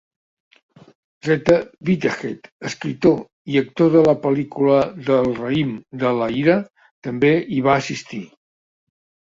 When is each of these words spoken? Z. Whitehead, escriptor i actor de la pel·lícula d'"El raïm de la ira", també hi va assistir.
Z. 1.27 1.51
Whitehead, 1.89 2.49
escriptor 2.69 3.21
i 3.53 3.61
actor 3.61 3.93
de 3.97 4.03
la 4.09 4.17
pel·lícula 4.25 4.81
d'"El 5.05 5.31
raïm 5.43 5.77
de 6.07 6.17
la 6.23 6.33
ira", 6.41 6.59
també 7.11 7.33
hi 7.59 7.63
va 7.71 7.81
assistir. 7.87 8.27